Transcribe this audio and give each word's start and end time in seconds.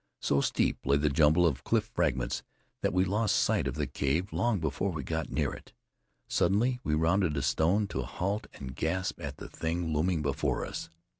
So 0.19 0.41
steep 0.41 0.83
lay 0.83 0.97
the 0.97 1.11
jumble 1.11 1.45
of 1.45 1.63
cliff 1.63 1.91
fragments 1.93 2.41
that 2.81 2.91
we 2.91 3.05
lost 3.05 3.35
sight 3.35 3.67
of 3.67 3.75
the 3.75 3.85
cave 3.85 4.33
long 4.33 4.59
before 4.59 4.89
we 4.91 5.03
got 5.03 5.29
near 5.29 5.53
it. 5.53 5.73
Suddenly 6.27 6.79
we 6.83 6.95
rounded 6.95 7.37
a 7.37 7.43
stone, 7.43 7.85
to 7.89 8.01
halt 8.01 8.47
and 8.55 8.75
gasp 8.75 9.21
at 9.21 9.37
the 9.37 9.47
thing 9.47 9.93
looming 9.93 10.23
before 10.23 10.65
us. 10.65 10.89